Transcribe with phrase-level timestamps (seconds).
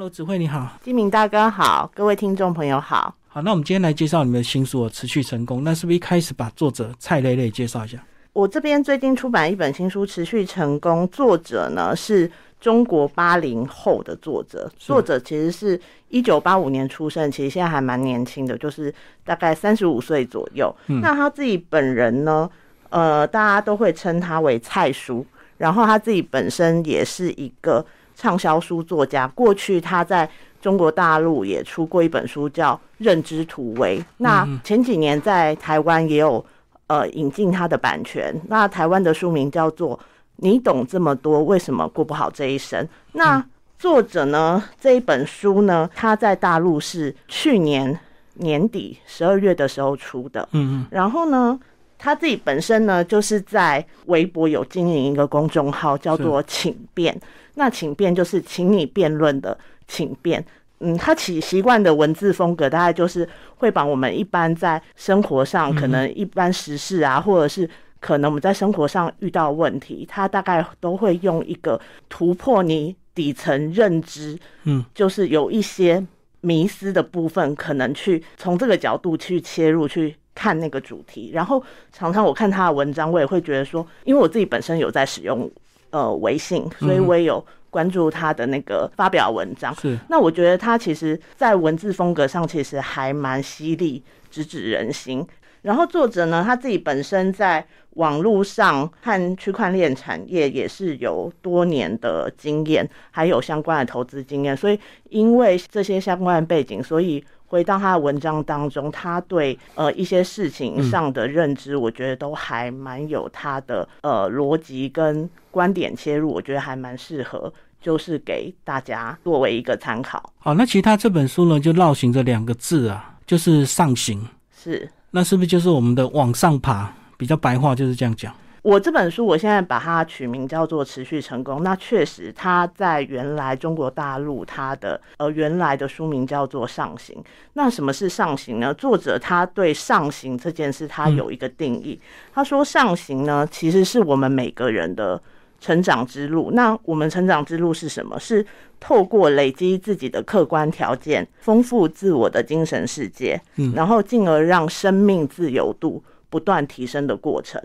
[0.00, 3.14] Hello，子慧你好，金明大哥好，各位听众朋友好。
[3.28, 8.02] 好，那我们今天来介绍你们的新书《持续成功》，那是不是一开始把作者蔡蕾蕾介绍一下？
[8.32, 15.78] 我这边最近出版一本新书《持续成功》，作者呢是中国八零后的作者，作者其实是
[16.08, 18.90] 一九八五年出生，其实现在还蛮年轻的，就是
[19.22, 20.74] 大概三十五岁左右。
[21.02, 22.48] 那他自己本人呢，
[22.88, 25.26] 呃，大家都会称他为蔡叔，
[25.58, 27.84] 然后他自己本身也是一个
[28.20, 30.28] 畅销书作家，过去他在
[30.60, 36.44] 中国大陆也出过一本书叫《认知突围》，那前几年在台湾也有。
[36.90, 38.34] 呃，引进他的版权。
[38.48, 39.96] 那台湾的书名叫做
[40.38, 42.84] 《你懂这么多，为什么过不好这一生》？
[43.12, 43.40] 那
[43.78, 44.60] 作者呢？
[44.80, 45.88] 这一本书呢？
[45.94, 47.96] 他在大陆是去年
[48.34, 50.48] 年底十二月的时候出的。
[50.50, 50.86] 嗯嗯。
[50.90, 51.56] 然后呢，
[52.00, 57.14] 他自己本身呢，就是在微博有经营一个公众号，叫做“请辩”。
[57.56, 60.42] 那“请辩”就是请你辩论的“请辩”。
[60.80, 67.68] 嗯，他起习惯的文字风格，大概就是会把我们一般在生活上可能一般时事啊，或者是
[68.00, 76.02] 可能我们在生活上遇到问题，他大概都会用一个突破你底层认知，嗯，就是有一些
[76.40, 81.30] 迷思的部分，可能去从这个角度去切入去看那个主题。
[81.34, 85.50] 然后常常我看他的文章，我也会觉得说，因为我自己本身有在使用
[85.90, 87.44] 呃微信，所以我也有。
[87.72, 95.24] 关注他的那个发表文章，是那我觉得他其实，在文字风格上其实还蛮犀利，直指人心。
[95.62, 104.76] 然后作者呢，他自己本身在网络上和区块链产业也是有多年的经验，还有相关的投资经验，所以
[105.08, 107.24] 因为这些相关的背景，所以。
[107.50, 120.32] 回到他的文章当中，他对呃一些事情上的认知，我觉得都还蛮有他的呃逻辑跟观点切入，我觉得还蛮适合，就是给大家作为一个参考。
[120.38, 124.24] 好，那其他这本书呢，就绕行这两个字啊，就是上行。
[124.56, 126.88] 是，那是不是就是我们的往上爬？
[127.16, 128.32] 比较白话就是这样讲。
[128.62, 131.58] 我这本书，我现在把它取名叫做《持续成功》。
[131.62, 137.16] 那确实，它在原来中国大陆，它的呃原来的书名叫做《上行》。
[137.54, 138.74] 那什么是上行呢？
[138.74, 141.98] 作者他对上行这件事，他有一个定义。
[142.34, 145.20] 他说，上行呢，其实是我们每个人的
[145.58, 146.50] 成长之路。
[146.52, 148.20] 那我们成长之路是什么？
[148.20, 148.44] 是
[148.78, 157.60] 透过累积自己的客观条件，丰富自我的精神世界，嗯，然后进而让生命自由度不断提升的过程。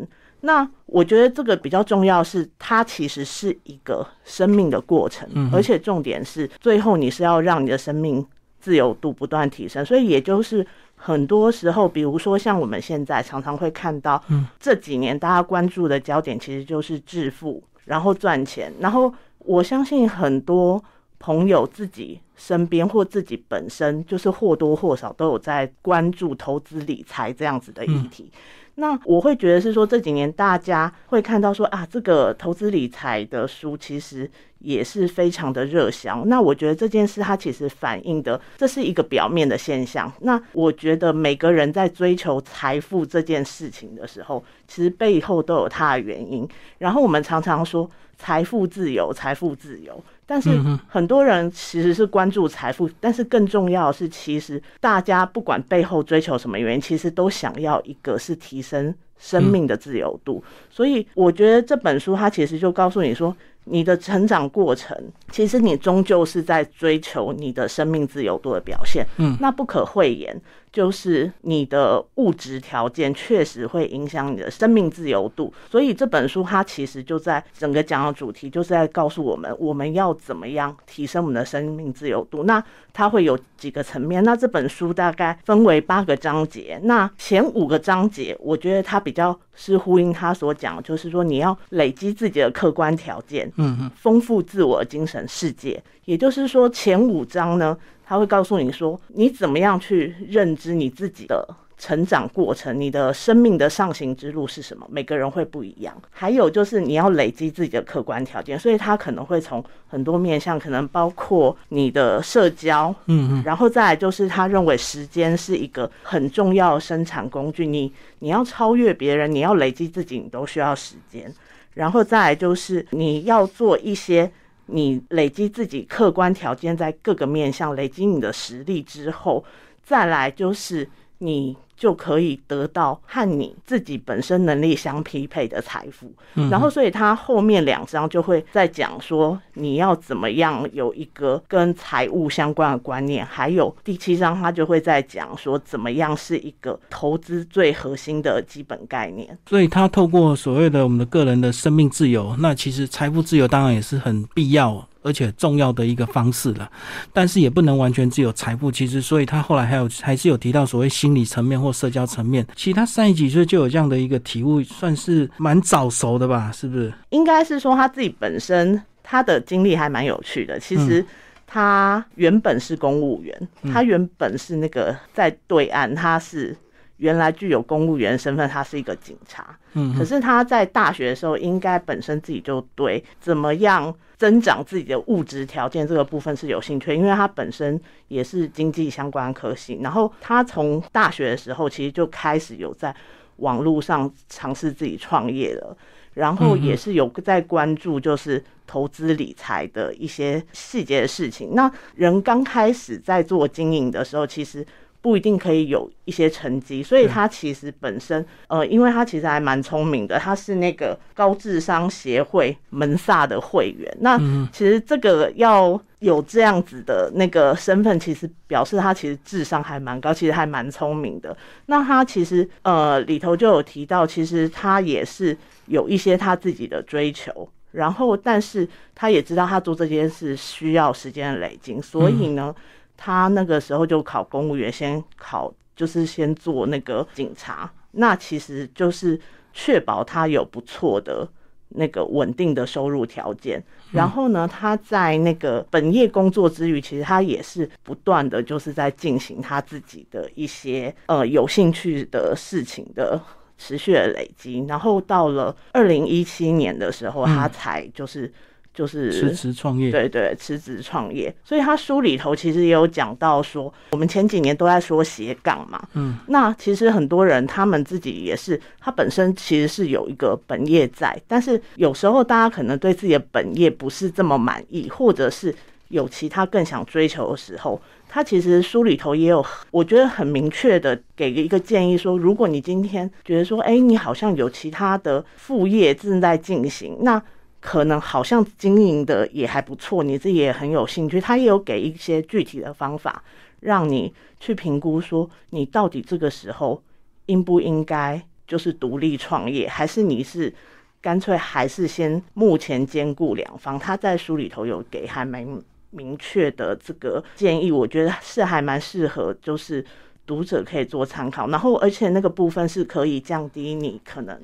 [0.46, 8.24] 那我觉得这个比较重要，是它其实是一个生命的过程，而且重点是最后你是要让你的生命
[8.60, 9.84] 自由度不断提升。
[9.84, 14.24] 所以也就是很多时候，比如说像我们现在常常会看到，
[14.60, 18.72] 这几年大家关注的焦点其实就是致富，然后赚钱。
[18.80, 20.84] 然后我相信很多
[21.18, 28.32] 朋友自己身边或自己本身就是或多或少都有在关注投资理财这样子的议题。
[28.76, 36.26] 那我会觉得是说这几年大家会看到说啊，这个投资理财的书其实也是非常的热销。
[36.26, 40.12] 那我觉得这件事它其实反映的这是一个表面的现象。
[40.22, 46.48] 那我觉得每个人在追求财富这件事情的时候，其实背后都有它的原因。
[46.80, 50.04] 然后我们常常说财富自由，财富自由。
[50.26, 50.50] 但是
[50.88, 60.44] 很多人其实是关注财富，但是更重要的是，其实大家不管背后追求什么原因，其实都想要一个是提升生命的自由度。
[60.70, 63.36] 所以我觉得这本书它其实就告诉你说。
[63.68, 64.96] 你的成长过程，
[65.32, 69.04] 其实你终究是在追求你的生命自由度的表现。
[69.18, 70.40] 嗯，那不可讳言，
[70.76, 75.54] 就是你的物质条件确实会影响你的生命自由度。
[75.72, 82.44] 所以这本书它其实就在整个讲的主题，就是在告诉我们，我们要怎么样提升我们的生命自由度。
[82.44, 84.22] 那它会有几个层面。
[84.26, 86.78] 那这本书大概分为八个章节。
[86.84, 93.50] 那前五个章节，我觉得它比较是呼应他所讲，就是说你要累积自己的客观条件。
[93.56, 101.48] 嗯嗯，丰富自我精神世界，也就是说，前五章呢，他会告诉你说，你怎么样去认知你自己的。
[101.78, 104.88] 成长过程，你的生命的上行之路是什么？
[104.90, 105.94] 每个人会不一样。
[106.10, 121.30] 还有就是你要累积自己的客观条件，所以他可能会从很多面向，可能包括你的社交，嗯嗯，然后再来就是他认为时间是一个很重要的生产工具，你你要超越别人，你要累积自己，你都需要时间。
[121.74, 124.32] 然后再来就是你要做一些
[124.68, 129.44] 你累积自己客观条件，在各个面向累积你的实力之后，
[129.84, 130.90] 再来就是
[131.20, 131.56] 你。
[131.78, 136.12] 就可以得到和你自己本身能力相匹配的财富。
[136.36, 149.38] 嗯然后，所以他后面两章就会在讲说你要怎么样有一个跟财务相关的观念，还有第七章他就会在讲说怎么样是一个投资最核心的基本概念。
[149.50, 156.70] 所以他透过所谓的我们的个人的生命自由，那其实财富自由当然也是很必要而且重要的一个方式了。
[157.14, 162.46] 但是也不能完全只有财富，其实所以他后来还有还是有提到所谓心理层面或社交层面。
[162.56, 166.52] 其实他三十几岁就有这样的一个体悟，算是蛮早熟的吧？
[166.52, 166.94] 是不是？
[167.10, 170.60] 应该是说他自己本身他的经历还蛮有趣的。
[170.60, 171.06] 其实
[171.46, 176.56] 他原本是公务员，他原本是那个在对岸，他是
[176.98, 179.58] 原来具有公务员身份，他是一个警察。
[179.74, 189.80] 嗯可是他在大学的时候，应该本身自己就对怎么样增长自己的物质条件这个部分是有兴趣，因为他本身也是经济相关科系。
[189.84, 192.96] 然后他从大学的时候，其实就开始有在
[193.38, 195.76] 网络上尝试自己创业了，
[196.14, 201.54] 然后也是有在关注就是投资理财的一些细节的事情。
[201.54, 204.66] 那人刚开始在做经营的时候，其实。
[205.06, 213.98] 不一定可以有一些成绩，所以他其实本身，呃，因为他其实还蛮聪明的，他是那个高智商协会门萨的会员。
[214.00, 214.18] 那
[214.52, 221.38] 其实这个要有这样子的那个身份，其实表示他其实智商还蛮高，其实还蛮聪明的。
[221.68, 225.38] 那他其实呃里头就有提到，其实他也是
[225.68, 232.56] 有一些他自己的追求，然后但是他也知道他做这件事需要时间的累积，所以呢。
[232.98, 239.20] 他那个时候就考公务员，先考就是先做那个警察，那其实就是
[239.54, 241.28] 确保他有不错的
[241.70, 243.62] 那个稳定的收入条件。
[243.92, 253.22] 然后呢，他在那个本业工作之余，其实他也是不断的就是在进行他自己的一些呃有兴趣的事情的
[253.58, 254.66] 持续的累积。
[254.68, 258.32] 然后到了二零一七年的时候，他才就是。
[258.76, 261.34] 就是辞职创业，对对，辞职创业。
[261.44, 275.56] 所以他书里头其实也有讲到说，我们前几年都在说斜杠嘛，嗯，那其实很多人他们自己也是，他本身其实是有一个本业在，但是有时候大家可能对自己的本业不是这么满意，或者是
[275.88, 287.22] 有其他更想追求的时候，他其实书里头也有，我觉得很明确的给一个建议说，如果你今天觉得说，哎，你好像有其他的副业正在进行，那
[287.66, 291.20] 可能好像经营的也还不错，你自己也很有兴趣。
[291.20, 293.24] 他也有给一些具体的方法，
[293.62, 296.80] 让你去评估说，你到底这个时候
[297.26, 300.54] 应不应该就是独立创业，还是你是
[301.02, 303.80] 干脆还是先目前兼顾两方。
[303.80, 305.60] 他在书里头有给还蛮
[305.90, 309.84] 明确的这个建议，我觉得是还蛮适合，就是
[310.28, 311.48] 读者可以做参考。
[311.48, 314.40] 然后，而且那个部分是可以降低你可能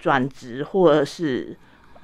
[0.00, 1.56] 转职或者是。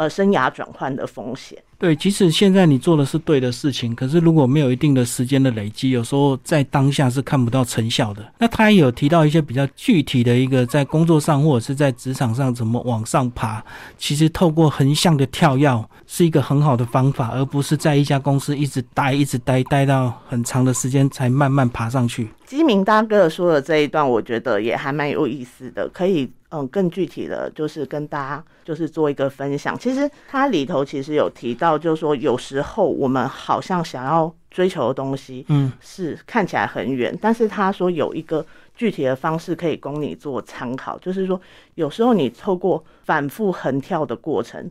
[0.03, 1.57] 呃，生涯转换的风险。
[1.79, 8.25] 对，即使现在你做的是对的事情，可是如果没有一定的时间的累积，有时候在当下是看不到成效的。
[8.39, 13.65] 那他也有提到一些比较具体的一个在工作上或者是在职场上怎么往上爬，
[13.97, 22.29] 其实透过横向的跳跃是一个很好的方法，而不是在一家公司一直待一直待待到很长的时间才慢慢爬上去。
[22.53, 29.75] 基明大哥说的这一段，我觉得也还蛮有意思的，可以嗯更具体的就是跟大家就是做一个分享。
[29.79, 41.41] 其实它里头其实有提到，就是说有时候我们好像想要追求的东西，嗯，是看起来很远，但是他说有一个具体的方式可以供你做参考，就是说
[41.77, 44.69] 有时候你透过反复横跳的过程。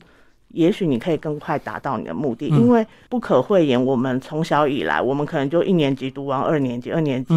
[0.54, 7.34] 也许你可以更快达到你的目的，因为不可讳言，我们从小以来，我们可能就一年级读完二年级，二年级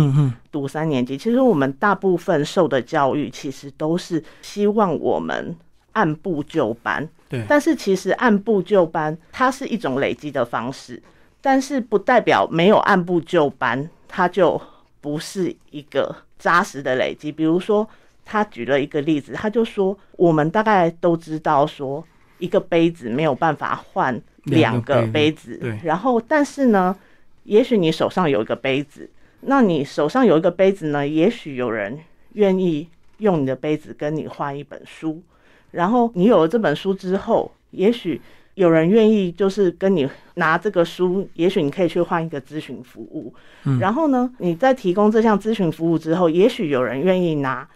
[0.51, 1.17] 读三年级。
[1.17, 5.57] 其实我们大部分受的教育，其实都是希望我们
[5.93, 7.09] 按部就班。
[7.29, 11.03] 对，但是其实按部就班，它是一种累积的方式，
[11.41, 14.61] 但是不代表没有按部就班，它就
[15.01, 17.31] 不是一个扎实的累积。
[17.31, 17.89] 比如说，
[18.25, 22.05] 他举了一个例子，他就说，我们大概都知道说。
[22.39, 25.79] 一个杯子没有办法换两个杯子，对。
[25.83, 26.95] 然后，但是呢，
[27.45, 29.09] 也许你手上有一个杯子，
[29.41, 31.99] 那你手上有一个杯子呢，也许有人
[32.35, 32.89] 愿意
[33.19, 35.23] 用你的杯子跟你换一本书。
[35.71, 38.21] 然后你有了这本书之后，也许
[38.55, 43.33] 有人愿意就是跟你拿这个书，也许你可以去换一个咨询服务。
[43.81, 47.67] 然后呢，你在提供这项咨询服务之后，也许有人愿意拿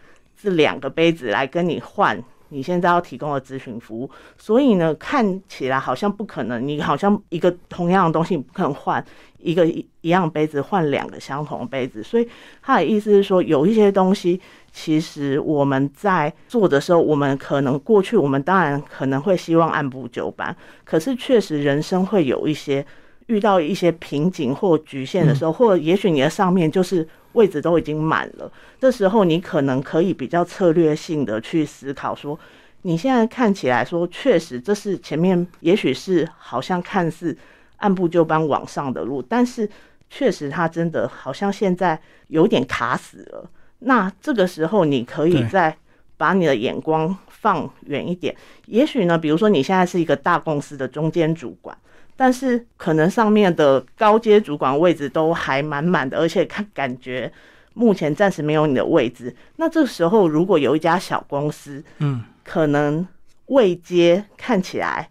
[0.40, 2.22] 这两个杯子来跟你换。
[2.48, 4.10] 你现在要提供的咨询服务。
[4.36, 9.04] 所以呢，看起来好像不可能，你好像一个同样的东西不可能换
[9.38, 12.02] 一个一一样杯子换两个相同的杯子。
[12.02, 12.28] 所以
[12.62, 14.40] 他的意思是说，有一些东西。
[14.70, 20.54] 其实我们在做的时候，我们可能过去，我们当然可能会希望按部就班。
[20.84, 22.84] 可是确实，人生会有一些
[23.26, 28.50] 遇到一些瓶颈或局限的时候，或者也许你的上面就是位置都已经满了。
[28.80, 32.38] 这时候，你可能可以比较策略性的去思考，说
[32.82, 37.36] 你现在看起来说，确实这是前面也许是好像看似
[37.76, 39.70] 按部就班往上的路，但是
[40.10, 43.48] 确实它真的好像现在有点卡死了。
[43.80, 45.76] 那这个时候，你可以再
[46.16, 48.34] 把你的眼光放远一点。
[48.66, 51.76] 也许呢，比如说你现在是一个大公司的中间主管，
[52.20, 57.32] 但是可能上面的高阶主管位置都还满满的，而且看感觉
[57.74, 59.32] 目前暂时没有你的位置。
[59.54, 63.06] 那这个时候，如果有一家小公司，嗯，可能
[63.46, 65.08] 位阶看起来。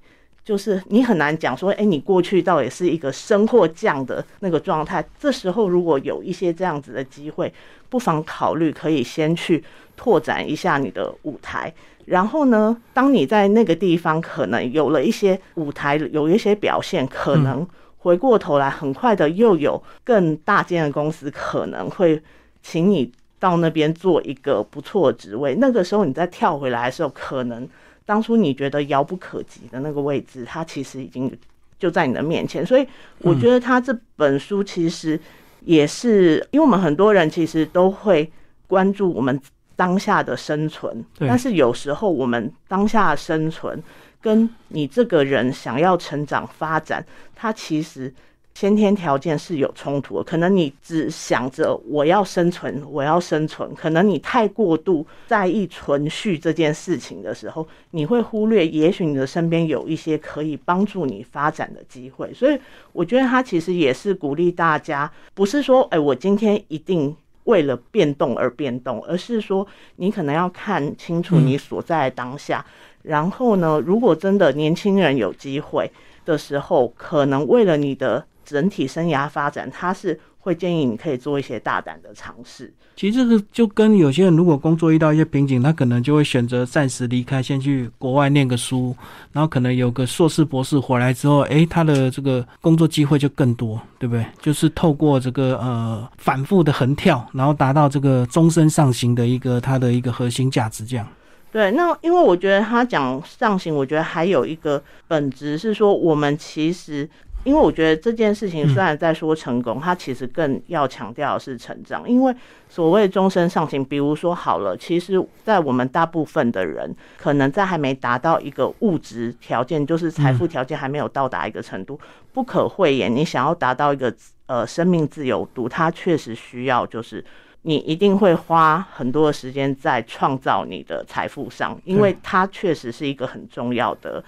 [0.48, 5.06] 就是你很难讲说，哎，你过去到底是一个升或降的那个状态。
[5.20, 7.54] 这时候如果有一些这样子的机会，
[7.90, 9.62] 不妨考虑可以先去
[9.98, 11.74] 拓展一下你的舞台。
[12.06, 22.24] 然后呢，当你在那个地方可能有了一些舞台，有一些表现，可能回过头来很快的又有更大间的公司可能会
[22.64, 25.56] 请你到那边做一个不错的职位。
[25.56, 27.68] 那个时候你再跳回来的时候，可能。
[28.08, 31.32] 当初你觉得遥不可及的那个位置，它其实已经
[31.78, 32.66] 就在你的面前。
[32.66, 32.88] 所以
[33.20, 35.20] 我觉得他这本书其实
[35.66, 38.32] 也是，因为我们很多人其实都会
[38.66, 39.40] 关注我们
[39.76, 43.84] 当下的生存，但是有时候我们当下的生存
[44.22, 48.12] 跟你这个人想要成长发展，它其实。
[48.60, 62.34] 先天条件是有冲突的，可能你只想着我要生存，我要生存，可能你太过度在意存续这件事情的时候，你会忽略，也许你的身边有一些可以帮助你发展的机会。
[62.34, 62.60] 所以，
[62.94, 72.66] 我觉得他其实也是鼓励大家，不是说，哎，我今天一定为了变动而变动，而是说，你可能要看清楚你所在当下，
[73.04, 75.92] 然后呢，如果真的年轻人有机会
[76.26, 78.26] 的时候，可能为了你的。
[78.48, 82.74] 整体生涯发展，他是会建议你可以做一些大胆的尝试。
[82.96, 88.96] 其实这个就跟有些人如果工作遇到一些瓶颈，他可能就会选择暂时离开，先去国外念个书，
[89.34, 94.26] 然后可能有个硕士博士回来之后，诶，他的这个工作机会就更多，对不对？
[94.42, 101.06] 就是透过这个呃反复的横跳，然后达到这个终身上行的一个他的一个核心价值，这样。
[101.52, 107.08] 对，那因为我觉得他讲上行，我觉得还有一个本质是说，我们其实。
[107.48, 112.04] 因为我觉得这件事情虽然在说成功，它其实更要强调的是成长。
[112.06, 112.36] 因为
[112.68, 121.98] 所谓终身上行，比如说好了，其实，在我们大部分的人，可能在还没达到一个物质条件，就是财富条件还没有到达一个程度，
[122.34, 124.14] 不可讳言，你想要达到一个
[124.48, 127.24] 呃生命自由度，它确实需要就是
[127.62, 134.22] 你一定会花很多的时间在创造你的财富上，因为它确实是一个很重要的。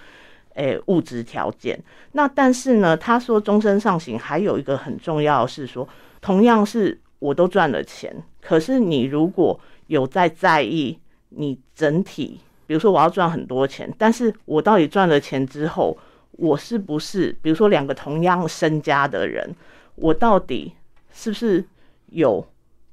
[0.59, 1.81] 诶，物质条件。
[2.11, 5.87] 那但是呢，他说终身上行还有一个很重要的是说，
[6.19, 10.99] 同样是我都赚了钱，可是你如果有在在意
[11.29, 15.97] 你整体，比如说我要赚很多钱，但是我到底赚了钱之后，
[16.31, 19.55] 我是不是，比如说两个同样身家的人，
[19.95, 20.73] 我到底
[21.13, 21.63] 是不是
[22.07, 22.45] 有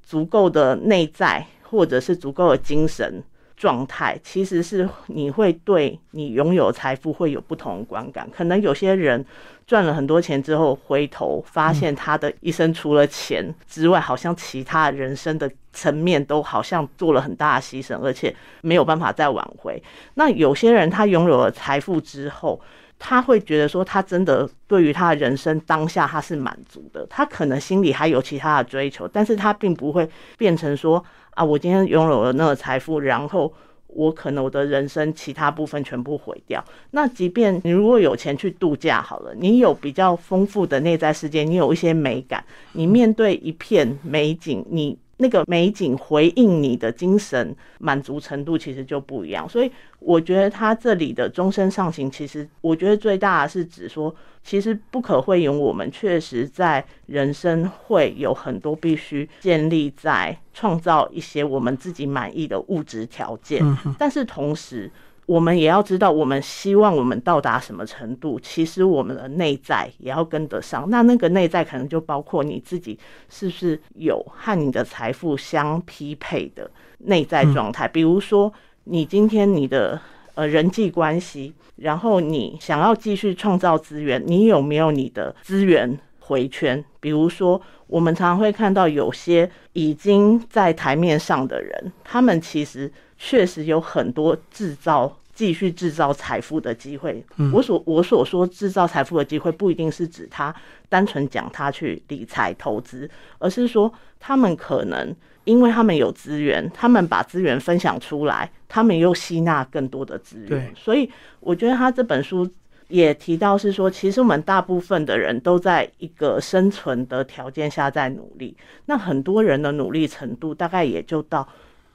[0.02, 3.23] 足够的内在，或者是足够的精神？
[3.56, 8.28] 状态其实是你会对你拥有财富会有不同的观感。
[8.30, 9.25] 可能有些人
[9.66, 19.82] 赚了很多钱之后，回头发现他的一生除了钱之外，好像其他人生的层面都好像做了很大的牺牲，而且没有办法再挽回。
[20.14, 22.60] 那有些人他拥有了财富之后，
[22.98, 31.04] 他会觉得说他真的对于他的人生当下他是满足的，他可能心里还有其他的追求，但是他并不会变成说。
[31.36, 33.52] 啊，我今天拥有了那个财富，然后
[33.88, 36.64] 我可能我的人生其他部分全部毁掉。
[36.92, 44.98] 那即便你如果有钱去度假好了，你有比较丰富的内在世界，你有一些美感，你面对一片美景，你。
[45.18, 63.62] 那个美景回应你的精神满足程度其实就不一样，所以我觉得他这里的终身上行，其实我觉得最大的是指说，其实不可讳言，我们确实在人生会有很多必须建立在创造一些我们自己满意的物质条件，
[63.99, 64.90] 但是同时。
[65.26, 70.88] 我们也要知道，我们希望我们到达什么程度，其实我们的内在也要跟得上。
[70.88, 72.97] 那那个内在可能就包括你自己
[73.28, 77.88] 是不是有和你的财富相匹配的内在状态。
[77.88, 78.52] 比如说，
[78.85, 80.00] 你今天你的
[80.35, 86.85] 呃人际关系，然后你想要继续创造资源，你有没有你的资源回圈？
[87.00, 95.16] 比如说，我们常常会看到有些已经在台面上的人，他们其实确实有很多制造。
[95.37, 97.23] 继续制造财富的机会。
[97.52, 100.54] 我所我所说制造财富的机会，不一定是指他
[100.88, 103.06] 单纯讲他去理财投资，
[103.38, 110.73] 而是说他们可能因为他们有资源，他们把资源分享出来，他们又吸纳更多的资源。
[110.75, 111.06] 所以
[111.40, 112.50] 我觉得他这本书
[112.88, 118.56] 也提到是说，其实我们大部分的人都在一个生存的条件下在努力。
[118.87, 121.46] 那很多人的努力程度大概也就到，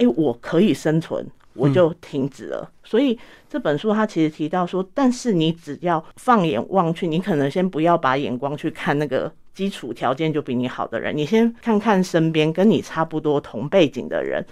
[0.01, 1.25] 哎，我可以生存。
[1.53, 2.71] 我就停止了。
[2.81, 14.45] 所以这本书它其实提到说，但是你只要放眼望去，你可能先不要把眼光去看那个基础条件就比你好的人，你先看看身边跟你差不多同背景的人。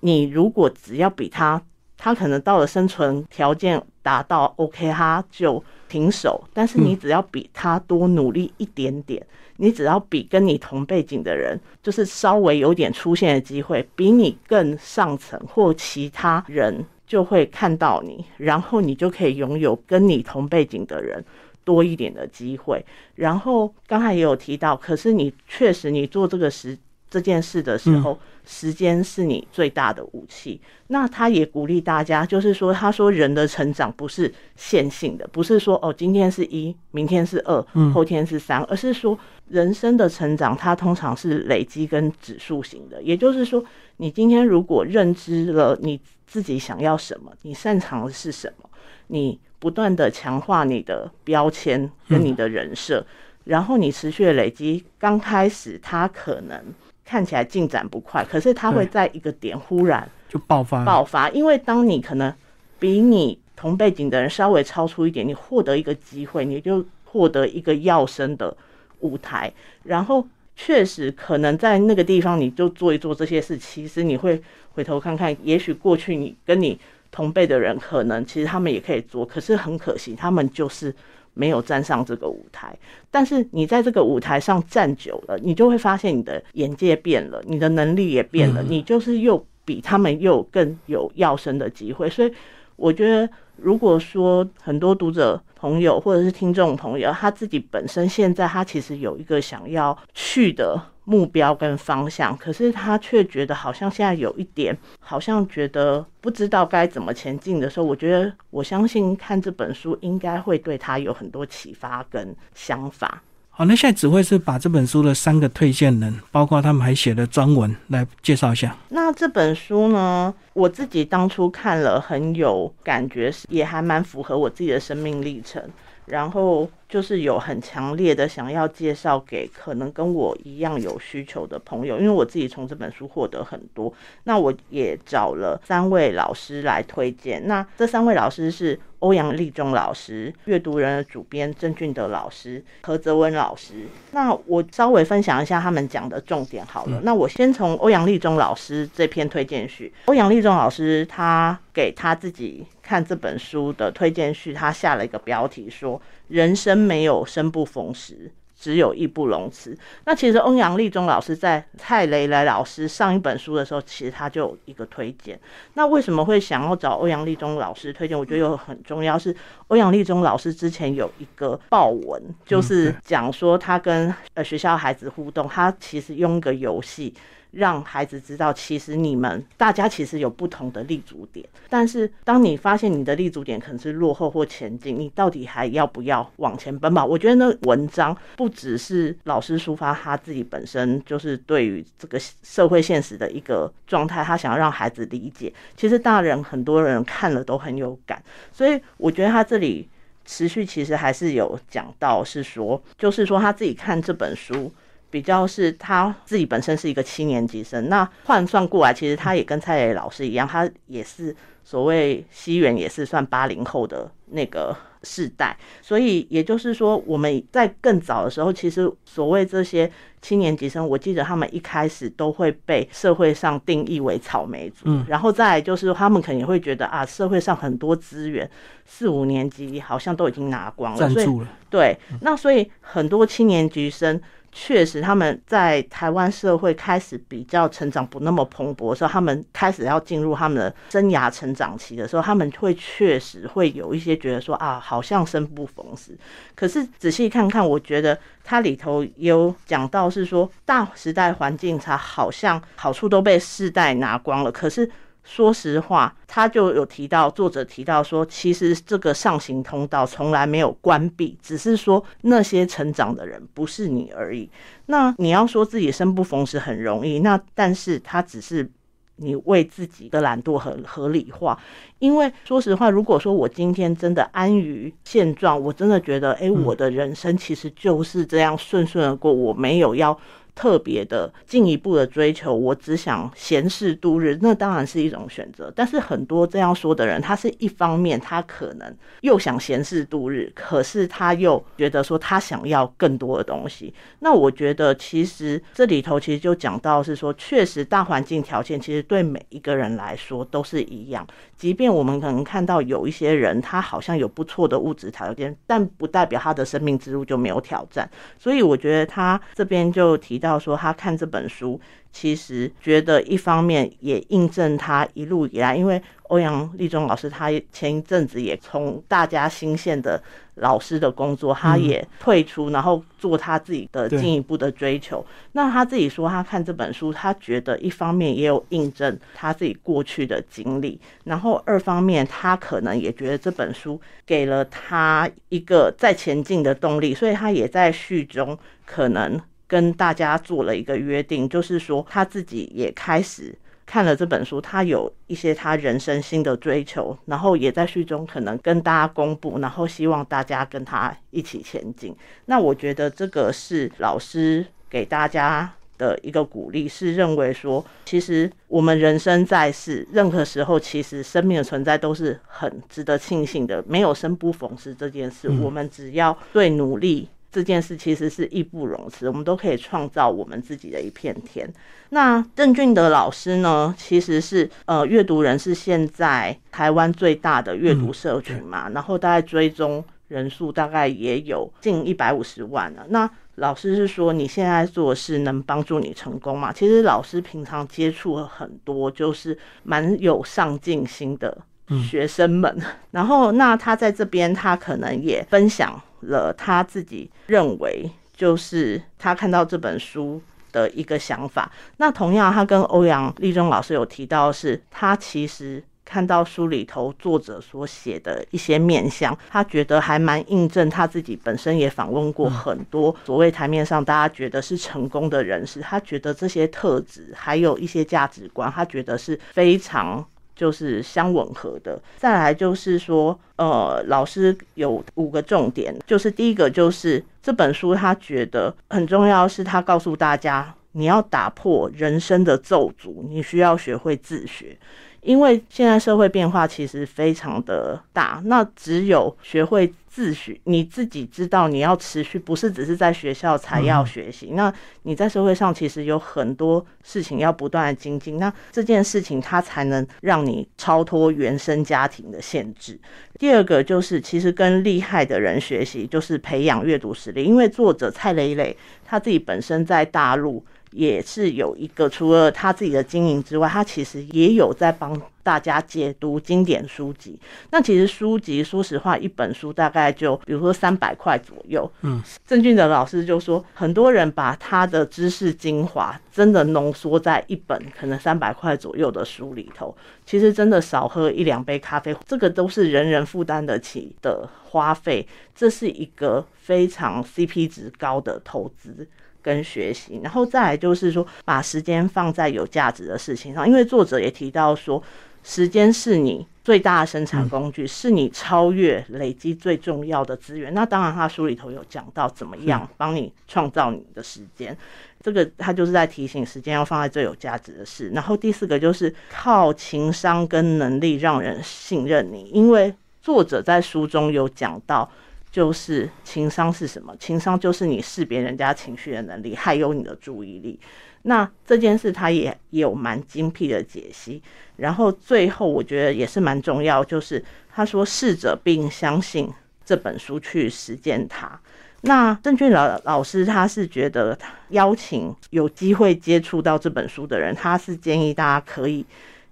[0.00, 1.62] 你如果只要比他，
[1.96, 6.44] 他可能到了生存条件达到 OK，他就停手。
[6.52, 9.26] 但是你只要比他多努力一点点。
[9.62, 21.24] 你只要比跟你同背景的人，就是稍微有点出现的机会，比你更上层或其他人就会看到你，然后你就可以拥有跟你同背景的人
[21.62, 22.84] 多一点的机会。
[23.14, 26.76] 然后刚才也有提到，可是你确实你做这个时
[27.12, 28.18] 这件事的时候。
[28.44, 30.60] 时间是你最大的武器。
[30.88, 39.16] 那他也鼓励大家，就是说，他说人的成长不是线性的，不是说哦，今天是一，明天是二，后天是三，而是说
[39.48, 43.00] 人生的成长，它通常是累积跟指数型的。
[43.00, 43.64] 也就是说，
[43.98, 48.68] 你今天如果认知了你自己想要什么，你擅长的是什么，
[49.06, 53.06] 你不断的强化你的标签跟你的人设，
[53.44, 56.60] 然后你持续的累积，刚开始他可能。
[57.04, 60.84] 看起来进展不快，可是它会在一个点忽然就爆发。
[60.84, 62.32] 爆发，因为当你可能
[62.78, 68.56] 比你同背景的人稍微超出一点，你获得一个机会，你就获得一个要生的
[69.00, 69.52] 舞台。
[69.84, 73.58] 然后确实可能在那个地方，你就做一做这些事。
[73.58, 74.40] 其实你会
[74.72, 76.78] 回头看看，也许过去你跟你
[77.10, 80.94] 同辈的人，可能其实他们也可以做，可是很可惜，他们就是。
[81.34, 82.76] 没有站上这个舞台，
[83.10, 92.10] 但是你在这个舞台上站久了，你就会发现你的眼界变了，你的能力也变了，你就是又比他们又更有要升的机会。
[92.10, 92.32] 所以
[92.76, 100.91] 我觉得，如果说很多读者朋友或者是听众朋友，他自己本身现在他其实有一个想要去的。
[101.04, 113.22] 目标跟方向，可是他却觉得好像现在有一点，好像觉得不知道该怎么前进的时候，我觉得我相信看这本书应该会对他有很多启发跟想法。
[113.54, 118.74] 好，那现在只会是把这本书的三个推荐人，包括他们还写的专文来介绍一下。
[118.88, 125.62] 那这本书呢，我自己当初看了很有感觉，也还蛮符合我自己的生命历程。
[126.06, 133.92] 然后就是有很强烈的想要介绍给可能跟我一样有需求的朋友，因为我自己从这本书获得很多。
[134.24, 137.46] 那我也找了三位老师来推荐。
[137.46, 143.86] 那这三位老师是欧阳立中老师、阅读人的主编郑俊德老师、何泽文老师。
[144.10, 147.00] 那我稍微分享一下他们讲的重点好了。
[147.04, 149.92] 那我先从欧阳立中老师这篇推荐序。
[150.06, 152.66] 欧阳立中老师他给他自己。
[152.92, 159.74] 看这本书的推荐序，他下了一个标题说：“人生没有生不逢时，只有义不容辞。”
[160.04, 165.40] 那其实欧阳立中老师在蔡雷雷老师上一本书的时候，其实他就有一个推荐。
[165.72, 168.18] 那为什么会想要找欧阳立中老师推荐？
[168.18, 169.34] 我觉得有很重要是
[169.68, 177.14] 欧阳立中老师之前有一个报文，就是讲说他跟呃学校孩子互动，他其实用一个游戏。
[177.52, 187.04] 让孩子知道，其实你们大家其实有不同的立足点，但是当你发现你的立足点可能是落后或前进，你到底还要不要往前奔跑？
[187.04, 195.52] 我觉得那文章不只是老师抒发他自己本身就是对于这个社会现实的一个状态，他想要让孩子理解。
[195.76, 199.88] 其实大人很多人看了都很有感，所以我觉得他这里
[200.24, 204.72] 持续其实还是有讲到，是说就是说他自己看这本书。
[205.12, 228.50] 比较是他自己本身是一个七年级生，那换算过来，其实他也跟蔡磊老师一样，他也是所谓西元也是算八零后的那个世代，所以也就是说，我们在更早的时候，其实所谓这些七年级生，我记得他们一开始都会被社会上定义为草莓族，嗯，然后再就是他们肯定会觉得啊，社会上很多资源，
[228.86, 231.26] 四五年级好像都已经拿光了，所以
[231.68, 234.18] 对，那所以很多七年级生。
[234.54, 246.16] 确实他们在台湾社会开始比较成长不那么蓬勃的时候，他们开始要进入他们的生涯成长期的时候，他们会确实会有一些觉得说啊，好像生不逢时。
[246.54, 254.52] 可是仔细看看，我觉得它里头有讲到是说大时代环境差，好像好处都被世代拿光了。
[254.52, 254.88] 可是。
[255.24, 264.50] 说实话，他就有提到，作者提到说，其实这个上行通道从来没有关闭，只是说那些成长的人不是你而已。
[264.86, 268.68] 那你要说自己生不逢时很容易，那但是他只是
[269.16, 271.56] 你为自己的懒惰很合理化。
[272.00, 280.18] 因为说实话，如果说我今天真的安于现状，我真的觉得，哎，我的人生其实就是这样顺顺的过，我没有要。
[280.54, 285.72] 特别的进一步的追求，我只想闲适度日，那当然是一种选择。
[285.74, 293.94] 但是很多这样说的人，他是一方面，他可能又想闲适度日，可是他又觉得说他想要更多的东西。
[294.18, 301.26] 那我觉得其实这里头其实就讲到是说，确实大环境条件其实对每一个人来说都是一样。
[301.56, 308.08] 即便我们可能看到有一些人他好像有不错的物质条件，但不代表他的生命之路就没有挑战。
[308.38, 310.41] 所以我觉得他这边就提。
[310.42, 311.80] 到说他看这本书，
[312.12, 320.22] 其实觉得一方面也印证他一路以来，因为欧阳立中老师他前一阵子也从大家新线的
[320.56, 325.24] 老师的工作，他也退出，然后做他自己的进一步的追求。
[325.52, 339.40] 那他自己说，他看这本书，他觉得一方面也有印证他自己过去的经历，然后二方面他可能也觉得这本书给了他一个在前进的动力，所以他也在序中可能。
[339.72, 352.14] 跟大家做了一个约定，就是说他自己也开始看了这本书，他有一些他人生新的追求，然后也在序中可能跟大家公布，然后希望大家跟他一起前进。
[352.44, 367.26] 那我觉得这个是老师给大家的一个鼓励，是认为说，其实我们人生在世，任何时候其实生命的存在都是很值得庆幸的，没有生不逢时这件事，我们只要对努力。
[367.52, 371.70] 这件事其实是义不容辞，我们都可以创造我们自己的一片天。
[372.08, 383.04] 那郑俊德老师呢，其实是呃阅读人是现在台湾最大的阅读社群嘛，然后大概追踪人数大概也有近一百五十万了。
[383.10, 386.72] 那老师是说你现在做事能帮助你成功吗？
[386.72, 391.58] 其实老师平常接触了很多，就是蛮有上进心的
[392.02, 392.80] 学生们。
[393.10, 396.00] 然后那他在这边，他可能也分享。
[396.26, 401.68] 了他自己认为，就是他看到这本书的一个想法。
[401.96, 420.24] 那同样，他跟欧阳立中老师有提到，是他其实看到书里头作者所写的一些面相，他觉得还蛮印证他自己本身也访问过很多所谓台面上大家觉得是成功的人士，他觉得这些特质还有一些价值观，他觉得是非常。
[420.54, 422.00] 就是相吻合的。
[422.16, 434.76] 再来就是说，呃，老师有五个重点，就是第一个就是这本书他觉得很重要，是他告诉大家，你要打破人生的咒诅，你需要学会自学。
[435.22, 444.50] 因为现在社会变化其实非常的大，那只有学会自学，你自己知道你要持续，不是只是在学校才要学习。
[444.52, 444.70] 那
[445.04, 453.00] 你在社会上其实有很多事情要不断的精进，那这件事情它才能让你超脱原生家庭的限制。
[453.38, 457.42] 第二个就是，其实跟厉害的人学习，就是培养阅读实力。
[457.42, 460.62] 因为作者蔡磊磊他自己本身在大陆。
[460.92, 467.38] 也是有一个，除了他自己的经营之外，他其实也有在帮大家解读经典书籍。
[467.70, 471.90] 那其实书籍，说实话，一本书大概就，比如说三百块左右。
[472.02, 485.26] 嗯，郑俊德老师就说，很多人把他的知识精华真的浓缩在一本可能三百块左右的书里头，其实真的少喝一两杯咖啡，这个都是人人负担得起的花费。
[485.54, 489.08] 这是一个非常 CP 值高的投资。
[489.42, 493.68] 跟学习，然后再来就是说，把时间放在有价值的事情上。
[493.68, 495.02] 因为作者也提到说，
[495.42, 500.72] 时间是你最大的生产工具，是你超越累积最重要的资源。
[500.72, 504.76] 那当然，他书里头有讲到怎么样帮你创造你的时间。
[505.20, 508.10] 这个他就是在提醒时间要放在最有价值的事。
[508.10, 515.10] 然后第四个就是靠情商跟能力让人信任你，因为作者在书中有讲到。
[515.52, 517.14] 就是情商是什么？
[517.18, 520.80] 情商就是你识别人家情绪的能力，还有你的注意力。
[521.24, 524.42] 那这件事他也有蛮精辟的解析。
[524.76, 529.52] 然后最后我觉得也是蛮重要，就是他说试着并相信
[529.84, 531.60] 这本书去实践它。
[532.00, 534.36] 那郑俊老老师他是觉得
[534.70, 539.04] 邀请有机会接触到这本书的人，他是建议大家可以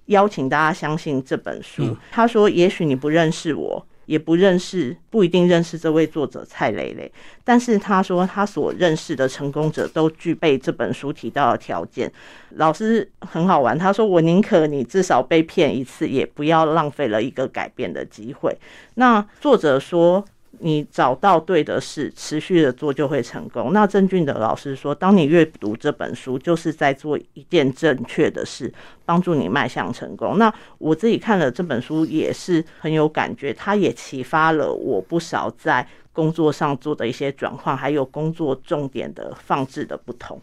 [0.07, 1.95] 邀请大家相信这本书。
[2.11, 3.87] 他说，也许你不认识我。
[4.11, 7.13] 也不认识，不一定认识这位作者蔡蕾蕾，
[7.45, 12.13] 但是他说他所认识的成功者都具备这本书提到的条件。
[12.57, 18.59] 老师很好玩，他说我宁可你至少被骗一次，也不要浪费了一个改变的机会。
[18.95, 20.25] 那作者说。
[20.59, 23.73] 你找到对的事，持续的做就会成功。
[23.73, 28.73] 那郑俊的老师说，当你阅读这本书，就是在做一件正确的事，
[29.05, 30.37] 帮助你迈向成功。
[30.39, 40.39] 那我自己看了这本书，也是很有感觉，它也启发了我不少在工作上做的一些转换，还有工作重点的放置的不同。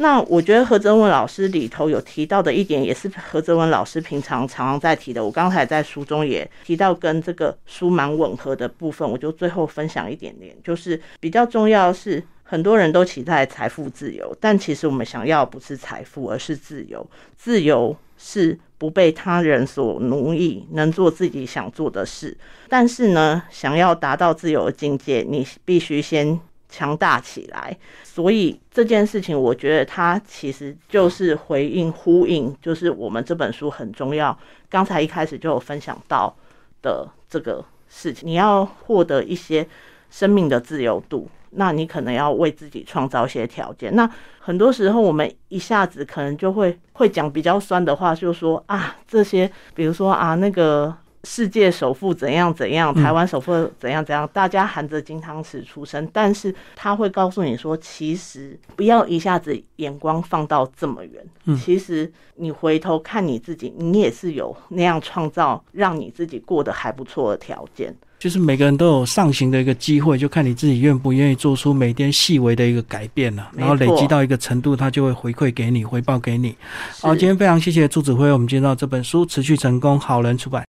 [0.00, 5.22] 那我觉得何泽文老师里头有提到的一点，也是何泽文老师平常常常在提的。
[5.22, 17.06] 我刚才在书中也提到，跟这个书蛮吻合的部分，我就最后分享一点点，就是比较重要是，很多人都期待财富自由，但其实我们想要不是财富，而是自由。
[17.36, 22.34] 自由是不被他人所奴役，能做自己想做的事。
[22.70, 26.40] 但是呢，想要达到自由的境界，你必须先。
[26.70, 34.36] 强大起来，所以这件事情，我觉得它其实就是回应、呼应，就是我们这本书很重要。
[34.68, 36.32] 刚才一开始就有分享到
[36.80, 39.66] 的这个事情，你要获得一些
[40.10, 43.94] 生命的自由度，那你可能要为自己创造一些条件。
[43.96, 50.96] 那很多时候，我们一下子可能就会会讲比较酸的话，就说啊，这些，比如说啊，那个。
[51.24, 67.94] 世界首富怎样怎样，台湾首富怎样怎样，大家含着金汤匙出生，但是他会告诉你说，其实不要一下子眼光放到这么远，嗯其实你回头看你自己，你也是有那样创造让你自己过得还不错的条件。
[68.18, 76.54] 就是每个人都有上行的一个机会，就看你自己愿不愿意做出每天细微的一个改变了，然后累积到一个程度，他就会回馈给你，回报给你。
[77.00, 80.58] 好，今天非常谢谢朱子辉，我们介绍这本书《持续成功》，好人出版。